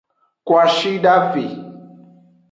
[0.47, 1.45] Kwashidave.